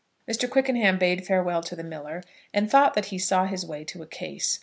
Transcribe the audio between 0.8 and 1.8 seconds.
bade farewell to